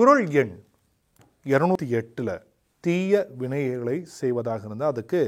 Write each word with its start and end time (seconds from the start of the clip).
குரல் 0.00 0.28
எண் 0.40 0.52
இரநூத்தி 1.52 1.86
எட்டில் 1.98 2.30
தீய 2.84 3.14
வினைகளை 3.40 3.96
செய்வதாக 4.18 4.62
இருந்தால் 4.68 4.92
அதுக்கு 4.92 5.20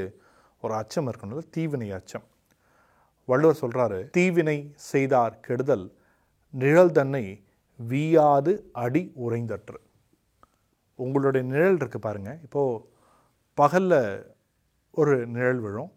ஒரு 0.62 0.72
அச்சம் 0.78 1.08
இருக்கணும் 1.10 1.48
தீவினை 1.54 1.88
அச்சம். 1.96 2.24
வள்ளுவர் 3.28 3.58
சொல்கிறாரு 3.60 3.98
தீவினை 4.16 4.56
செய்தார் 4.90 5.36
கெடுதல் 5.46 5.84
நிழல் 6.54 6.94
தன்னை 6.98 7.22
வீயாது 7.80 8.54
அடி 8.84 9.02
உறைந்தற்று. 9.26 9.78
உங்களுடைய 10.98 11.42
நிழல் 11.52 11.78
இருக்கு 11.82 12.00
பாருங்கள் 12.06 12.40
இப்போது 12.46 12.80
பகலில் 13.58 14.00
ஒரு 14.94 15.16
நிழல் 15.36 15.62
விழும் 15.66 15.92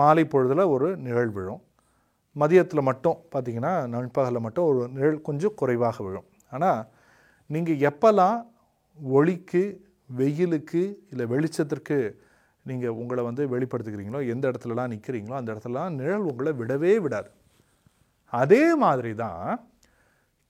மாலை 0.00 0.26
பொழுதில் 0.34 0.66
ஒரு 0.76 0.90
நிழல் 1.08 1.36
விழும். 1.38 1.62
மதியத்தில் 2.36 2.88
மட்டும் 2.90 3.20
பார்த்தீங்கன்னா 3.34 3.76
நண்பகலில் 3.96 4.46
மட்டும் 4.48 4.68
ஒரு 4.72 4.82
நிழல் 4.98 5.24
கொஞ்சம் 5.30 5.58
குறைவாக 5.62 5.98
விழும். 6.08 6.28
ஆனால் 6.56 6.82
நீங்கள் 7.46 7.76
எப்போல்லாம் 7.76 8.46
ஒளிக்கு 8.98 9.82
வெயிலுக்கு 10.16 10.98
இல்லை 11.10 11.26
வெளிச்சத்திற்கு 11.26 12.16
நீங்கள் 12.62 12.90
உங்களை 12.90 13.24
வந்து 13.24 13.48
வெளிப்படுத்துகிறீங்களோ 13.48 14.28
எந்த 14.28 14.50
இடத்துலலாம் 14.50 14.92
நிற்கிறீங்களோ 14.94 15.32
அந்த 15.32 15.54
இடத்துலலாம் 15.54 15.88
நிழல் 15.88 16.18
உங்களை 16.18 16.52
விடவே 16.52 17.00
விடாது. 17.00 17.30
அதே 18.28 18.74
மாதிரி 18.74 19.14
தான் 19.14 19.60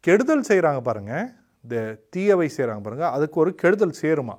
கெடுதல் 0.00 0.48
செய்கிறாங்க 0.48 0.80
பாருங்கள் 0.80 1.27
இந்த 1.62 2.00
தீயவை 2.10 2.50
செய்கிறாங்க 2.56 2.80
பாருங்கள் 2.80 3.11
அதுக்கு 3.11 3.41
ஒரு 3.41 3.55
கெடுதல் 3.55 4.00
சேருமா? 4.02 4.36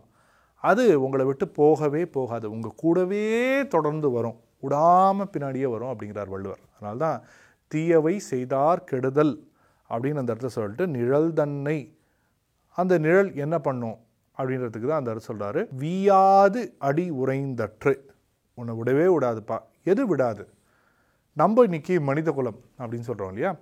அது 0.57 1.01
உங்களை 1.01 1.25
விட்டு 1.25 1.47
போகவே 1.47 2.05
போகாது. 2.05 2.51
உங்கள் 2.51 2.75
கூடவே 2.75 3.65
தொடர்ந்து 3.67 4.11
வரும். 4.11 4.39
விடாமல் 4.59 5.29
பின்னாடியே 5.33 5.69
வரும் 5.69 5.91
அப்படிங்கிறார் 5.93 6.27
வள்ளுவர். 6.27 6.59
அதனால்தான் 6.75 7.23
தீயவை 7.67 8.19
செய்தார் 8.19 8.83
கெடுதல் 8.83 9.47
அப்படின்னு 9.89 10.15
அந்த 10.15 10.33
இடத்துல 10.33 10.45
சொல்லிட்டு 10.45 10.87
நிழல் 10.87 11.33
தன்னை 11.33 11.94
அந்த 12.81 12.97
நிழல் 12.97 13.31
என்ன 13.35 13.59
பண்ணும் 13.59 13.97
அப்படின்றதுக்கு 14.37 14.87
தான் 14.87 15.01
அந்த 15.01 15.11
சொல்கிறாரு 15.27 15.61
வீயாது 15.81 16.61
அடி 16.77 17.11
உறைந்தற்று. 17.11 17.93
உன்னை 18.53 18.73
விடவே 18.79 19.05
விடாதுப்பா. 19.15 19.57
எது 19.83 20.07
விடாது? 20.07 20.43
நம்ம 21.33 21.63
இன்னைக்கு 21.63 22.01
மனித 22.01 22.31
குலம் 22.31 22.59
அப்படின்னு 22.79 23.07
சொல்கிறோம் 23.09 23.31
இல்லையா? 23.33 23.55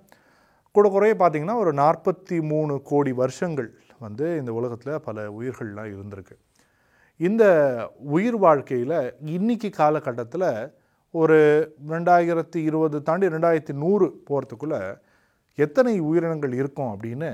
கூட 0.72 0.88
குறைய 0.88 1.14
பார்த்தீங்கன்னா 1.18 1.56
ஒரு 1.56 1.72
நாற்பத்தி 1.72 2.42
மூணு 2.42 2.82
கோடி 2.82 3.12
வருஷங்கள் 3.12 3.70
வந்து 3.98 4.38
இந்த 4.38 4.52
உலகத்தில் 4.52 5.00
பல 5.00 5.26
உயிர்கள்லாம் 5.30 5.90
இருந்திருக்கு. 5.94 6.36
இந்த 7.16 7.44
உயிர் 7.98 8.36
வாழ்க்கையில் 8.36 8.96
இன்னைக்கு 9.36 9.70
காலகட்டத்தில் 9.70 10.48
ஒரு 11.10 11.38
ரெண்டாயிரத்தி 11.88 12.56
இருபது 12.56 13.02
தாண்டி 13.02 13.26
ரெண்டாயிரத்தி 13.26 13.72
நூறு 13.72 14.22
போகிறதுக்குள்ளே 14.28 14.98
எத்தனை 15.54 16.00
உயிரினங்கள் 16.00 16.52
இருக்கும் 16.52 16.92
அப்படின்னு 16.94 17.30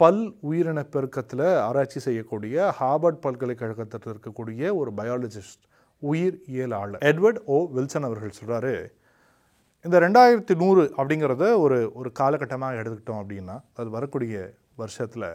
பல் 0.00 0.38
உயிரின 0.40 0.82
பெருக்கத்தில் 0.84 1.46
ஆராய்ச்சி 1.58 2.00
செய்யக்கூடிய 2.00 2.74
ஹார்வர்ட் 2.80 3.20
பல்கலைக்கழகத்தில் 3.20 4.12
இருக்கக்கூடிய 4.12 4.76
ஒரு 4.76 4.90
பயாலஜிஸ்ட் 4.96 5.64
உயிர் 6.02 6.36
இயலாளர் 6.46 7.02
எட்வர்ட் 7.02 7.40
ஓ 7.44 7.56
வில்சன் 7.76 8.06
அவர்கள் 8.08 8.36
சொல்கிறாரு 8.40 8.74
இந்த 9.84 10.00
ரெண்டாயிரத்தி 10.00 10.54
நூறு 10.54 10.92
அப்படிங்கிறத 10.96 11.58
ஒரு 11.58 11.90
ஒரு 11.94 12.12
காலகட்டமாக 12.20 12.78
எடுத்துக்கிட்டோம் 12.80 13.20
அப்படின்னா 13.22 13.56
அது 13.74 13.90
வரக்கூடிய 13.90 14.54
வருஷத்தில் 14.76 15.28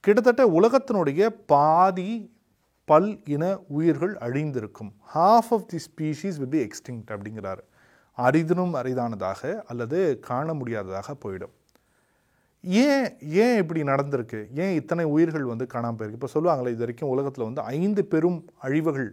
கிட்டத்தட்ட 0.00 0.48
உலகத்தினுடைய 0.60 1.28
பாதி 1.46 2.38
பல் 2.84 3.22
இன 3.24 3.58
உயிர்கள் 3.68 4.14
அழிந்திருக்கும். 4.14 4.92
Half 5.14 5.52
of 5.56 5.66
the 5.66 5.78
species 5.90 6.38
will 6.38 6.48
be 6.48 6.66
extinct 6.66 7.10
அப்படிங்கிறாரு. 7.14 7.62
அரிதினும் 8.18 8.74
அரிதானதாக 8.82 9.62
அல்லது 9.62 10.18
காண 10.20 10.54
முடியாததாக 10.54 11.16
போயிடும். 11.24 11.54
ஏன் 12.64 13.06
ஏன் 13.44 13.58
இப்படி 13.62 13.80
நடந்திருக்கு? 13.90 14.40
ஏன் 14.62 14.74
இத்தனை 14.80 15.04
உயிர்கள் 15.14 15.44
வந்து 15.52 15.66
காணாமல் 15.74 15.98
போயிருக்கு? 15.98 16.18
இப்போ 16.20 16.30
சொல்லுவாங்களே 16.34 16.72
இது 16.74 16.84
வரைக்கும் 16.84 17.12
உலகத்தில் 17.14 17.46
வந்து 17.48 17.62
ஐந்து 17.78 18.02
பெரும் 18.12 18.40
அழிவுகள் 18.66 19.08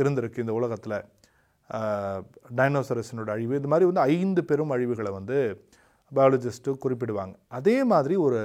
இருந்திருக்கு 0.00 0.42
இந்த 0.44 0.54
உலகத்தில். 0.60 0.98
டைனோசரஸினோட 2.58 3.30
அழிவு. 3.36 3.54
இது 3.60 3.70
மாதிரி 3.72 3.88
வந்து 3.90 4.04
ஐந்து 4.16 4.42
பெரும் 4.50 4.72
அழிவுகளை 4.76 5.12
வந்து 5.18 5.36
பயாலஜிஸ்ட்டு 6.12 6.74
குறிப்பிடுவாங்க. 6.84 7.34
அதே 7.58 7.76
மாதிரி 7.92 8.14
ஒரு 8.26 8.40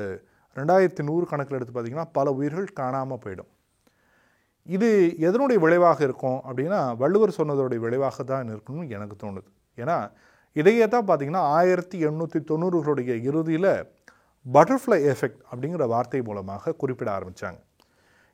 ரெண்டாயிரத்தி 0.56 1.04
நூறு 1.10 1.26
கணக்கில் 1.32 1.58
எடுத்து 1.58 1.74
பார்த்தீங்கன்னா 1.76 2.08
பல 2.18 2.32
உயிர்கள் 2.40 2.68
காணாமல் 2.82 3.22
போயிடும். 3.24 3.50
இது 4.76 4.90
எதனுடைய 5.28 5.58
விளைவாக 5.64 6.00
இருக்கும் 6.08 6.40
அப்படின்னா 6.48 6.80
வள்ளுவர் 7.02 7.38
சொன்னதோடைய 7.40 7.80
விளைவாக 7.86 8.24
தான் 8.32 8.54
இருக்கணும்னு 8.54 8.94
எனக்கு 8.98 9.16
தோணுது. 9.24 9.50
ஏன்னா 9.78 9.98
இதையே 10.56 10.86
தான் 10.94 11.08
பார்த்தீங்கன்னா 11.08 11.44
ஆயிரத்தி 11.58 11.98
எண்ணூற்றி 12.08 12.40
தொண்ணூறுகளுடைய 12.52 13.14
இறுதியில் 13.30 13.72
பட்டர்ஃப்ளை 14.46 15.04
எஃபெக்ட் 15.04 15.42
அப்படிங்கிற 15.52 15.88
வார்த்தை 15.88 16.22
மூலமாக 16.22 16.72
குறிப்பிட 16.72 17.20
ஆரம்பித்தாங்க 17.20 17.60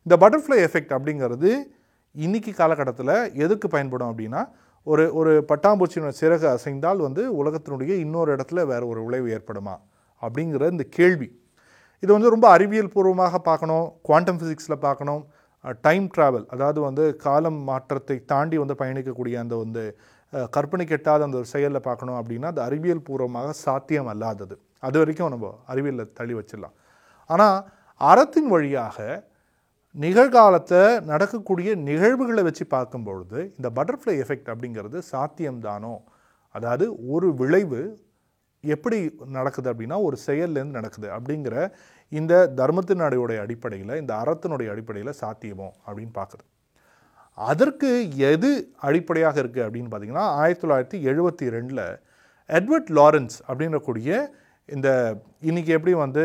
இந்த 0.03 0.17
பட்டர்ஃப்ளை 0.17 0.57
எஃபெக்ட் 0.63 0.93
அப்படிங்கிறது 0.97 1.51
இன்றைக்கி 2.15 2.53
காலகட்டத்தில் 2.53 3.31
எதுக்கு 3.33 3.67
பயன்படும் 3.67 4.09
அப்படின்னா 4.11 4.41
ஒரு 4.83 5.13
ஒரு 5.13 5.45
பட்டாம்பூச்சியோட 5.47 6.11
சிறகு 6.21 6.47
அசைந்தால் 6.47 6.97
வந்து 6.97 7.43
உலகத்தினுடைய 7.43 7.91
இன்னொரு 7.99 8.35
இடத்துல 8.35 8.65
வேறு 8.65 8.87
ஒரு 8.87 9.03
விளைவு 9.03 9.29
ஏற்படுமா 9.37 9.75
அப்படிங்கிற 10.23 10.71
இந்த 10.71 10.83
கேள்வி. 10.83 11.27
இது 12.03 12.13
வந்து 12.13 12.29
ரொம்ப 12.29 12.49
அறிவியல் 12.49 12.89
பூர்வமாக 12.89 13.39
பார்க்கணும் 13.39 13.93
குவாண்டம் 14.01 14.39
ஃபிசிக்ஸில் 14.39 14.79
பார்க்கணும் 14.79 15.27
டைம் 15.81 16.09
ட்ராவல் 16.17 16.45
அதாவது 16.45 16.79
வந்து 16.81 17.15
காலம் 17.15 17.63
மாற்றத்தை 17.63 18.23
தாண்டி 18.25 18.57
வந்து 18.57 18.73
பயணிக்கக்கூடிய 18.73 19.35
அந்த 19.35 19.55
வந்து 19.55 19.97
கற்பனை 20.55 20.85
கெட்டாத 20.85 21.25
அந்த 21.27 21.37
ஒரு 21.37 21.47
செயலில் 21.53 21.85
பார்க்கணும் 21.87 22.19
அப்படின்னா 22.19 22.49
அது 22.53 22.61
அறிவியல் 22.67 23.05
பூர்வமாக 23.07 23.55
சாத்தியம் 23.65 24.09
அல்லாதது 24.13 24.55
அது 24.79 24.97
வரைக்கும் 24.99 25.33
நம்ம 25.33 25.49
அறிவியலில் 25.67 26.13
தள்ளி 26.19 26.33
வச்சிடலாம். 26.37 26.75
ஆனால் 27.29 27.57
அறத்தின் 28.01 28.49
வழியாக 28.53 28.97
நிகழ்காலத்தை 29.95 30.81
நடக்கக்கூடிய 31.11 31.69
நிகழ்வுகளை 31.89 32.43
வச்சு 32.43 32.65
பார்க்கும்பொழுது 32.75 33.39
இந்த 33.57 33.67
பட்டர்ஃப்ளை 33.77 34.15
எஃபெக்ட் 34.23 34.51
அப்படிங்கிறது 34.53 34.97
சாத்தியம்தானோ? 35.11 35.95
அதாவது 36.55 36.85
ஒரு 37.13 37.27
விளைவு 37.41 37.81
எப்படி 38.63 38.97
நடக்குது 39.37 39.67
அப்படின்னா 39.71 39.97
ஒரு 40.07 40.17
செயல்லேருந்து 40.27 40.79
நடக்குது 40.79 41.07
அப்படிங்கிற 41.17 41.55
இந்த 42.11 42.33
தர்மத்தினுடைய 42.61 43.37
அடிப்படையில் 43.45 43.93
இந்த 44.01 44.13
அறத்தினுடைய 44.23 44.69
அடிப்படையில் 44.73 45.19
சாத்தியமோ 45.21 45.69
அப்படின்னு 45.87 46.13
பார்க்குது 46.19 46.43
அதற்கு 47.37 47.89
எது 48.31 48.49
அடிப்படையாக 48.87 49.41
இருக்குது 49.41 49.65
அப்படின்னு 49.65 49.89
பார்த்தீங்கன்னா 49.91 50.25
ஆயிரத்தி 50.41 50.63
தொள்ளாயிரத்தி 50.63 50.97
எழுபத்தி 51.11 51.45
ரெண்டில் 51.55 51.83
எட்வர்ட் 52.49 52.91
லாரன்ஸ் 52.99 53.37
அப்படின்றக்கூடிய 53.49 54.09
இந்த 54.69 54.89
இன்னைக்கு 55.49 55.71
எப்படி 55.77 55.93
வந்து 56.03 56.23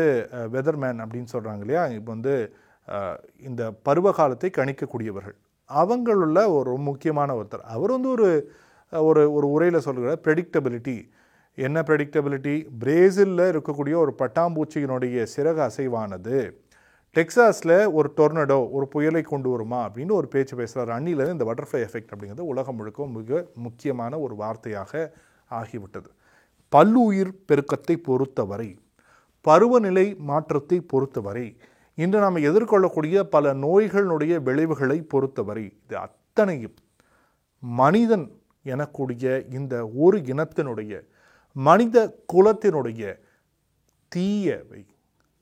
வெதர்மேன் 0.55 0.99
அப்படின்னு 1.03 1.33
சொல்கிறாங்க 1.35 1.63
இல்லையா 1.65 1.83
இப்போ 1.97 2.11
வந்து 2.15 2.35
இந்த 3.47 3.61
பருவ 3.87 4.11
காலத்தை 4.19 4.49
கணிக்கக்கூடியவர்கள். 4.57 5.37
அவங்களுள்ள 5.69 6.39
ஒரு 6.57 6.73
முக்கியமான 6.89 7.29
ஒருத்தர். 7.39 7.65
அவர் 7.75 7.95
வந்து 7.95 8.09
ஒரு 8.15 8.29
ஒரு 8.93 9.21
ஒரு 9.37 9.47
உரையில் 9.55 9.85
சொல்கிற 9.87 10.13
ப்ரெடிக்டபிலிட்டி 10.25 10.97
என்ன 11.57 11.77
ப்ரெடிக்டபிலிட்டி 11.89 12.55
பிரேசிலில் 12.81 13.49
இருக்கக்கூடிய 13.51 13.95
ஒரு 14.03 14.13
பட்டாம்பூச்சியினுடைய 14.21 15.25
சிறகு 15.35 15.61
அசைவானது. 15.67 16.37
டெக்சாஸில் 17.17 17.91
ஒரு 17.91 18.13
டொர்னடோ 18.17 18.69
ஒரு 18.71 18.87
புயலை 18.87 19.21
கொண்டு 19.21 19.49
வருமா 19.49 19.89
அப்படின்னு 19.89 20.11
ஒரு 20.11 20.27
பேச்சு 20.27 20.55
பேசுகிறார் 20.55 21.01
அன்னிலேருந்து 21.01 21.31
இந்த 21.31 21.45
பட்டர்ஃப்ளை 21.45 21.79
எஃபெக்ட் 21.83 22.11
அப்படிங்கிறது 22.11 22.39
உலகம் 22.39 22.75
முழுக்க 22.75 23.05
மிக 23.05 23.47
முக்கியமான 23.55 24.19
ஒரு 24.19 24.35
வார்த்தையாக 24.35 25.11
ஆகிவிட்டது. 25.51 26.09
பல்லுயிர் 26.69 27.31
பெருக்கத்தை 27.51 27.95
பொறுத்தவரை 27.95 28.79
பருவநிலை 29.41 30.15
மாற்றத்தை 30.17 30.79
பொறுத்தவரை 30.79 31.57
இன்று 31.95 32.19
நாம் 32.19 32.35
எதிர்கொள்ளக்கூடிய 32.35 33.19
பல 33.19 33.53
நோய்களினுடைய 33.53 34.41
விளைவுகளை 34.41 35.01
பொறுத்தவரை 35.01 35.63
இது 35.63 35.97
அத்தனையும் 35.97 36.75
மனிதன் 37.59 38.31
எனக்கூடிய 38.65 39.49
இந்த 39.53 39.87
ஒரு 39.95 40.17
இனத்தினுடைய 40.17 41.01
மனித 41.53 42.15
குலத்தினுடைய 42.33 43.17
தீயவை 44.09 44.85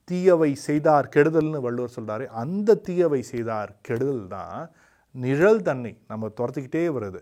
தீயவை 0.08 0.50
செய்தார் 0.68 1.08
கெடுதல்னு 1.14 1.60
வள்ளுவர் 1.66 1.96
சொல்கிறார் 1.98 2.24
அந்த 2.42 2.80
தீயவை 2.88 3.22
செய்தார் 3.32 3.72
கெடுதல் 3.82 4.28
தான் 4.28 4.60
நிழல் 5.16 5.62
தன்னை 5.62 5.94
நம்ம 6.08 6.30
துரத்திக்கிட்டே 6.40 6.84
வருது. 6.98 7.22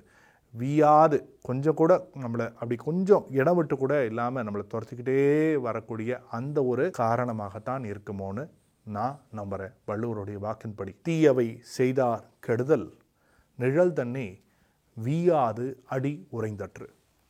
வீயாது 0.54 1.18
கொஞ்சம் 1.42 1.78
கூட 1.82 1.92
நம்மளை 2.24 2.46
அப்படி 2.60 2.76
கொஞ்சம் 2.76 3.24
இடம் 3.40 3.56
விட்டு 3.56 3.76
கூட 3.78 3.94
இல்லாமல் 4.06 4.46
நம்மளை 4.46 4.66
துரத்திக்கிட்டே 4.74 5.22
வரக்கூடிய 5.68 6.20
அந்த 6.38 6.58
ஒரு 6.64 6.86
காரணமாகத்தான் 6.98 7.86
இருக்குமோன்னு 7.92 8.44
நான் 8.86 9.18
நம்புகிறேன் 9.40 9.76
வள்ளுவருடைய 9.90 10.40
வாக்கின்படி 10.46 10.94
தீயவை 11.04 11.48
செய்தார் 11.78 12.26
கெடுதல் 12.40 12.88
நிழல் 13.60 13.94
தன்னை 13.94 14.28
வீயாது 14.98 15.66
அடி 15.96 16.14
உறைந்தற்று. 16.32 16.88